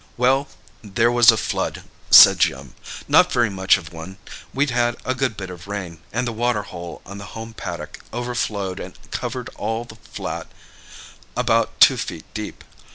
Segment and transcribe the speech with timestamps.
[0.17, 0.47] "Well,
[0.81, 2.73] there was a flood," said Jim.
[3.07, 4.17] "Not very much of a one.
[4.51, 7.99] We'd had a good bit of rain, and the water hole in the home paddock
[8.11, 10.47] overflowed and covered all the flat
[11.37, 12.63] about two feet deep.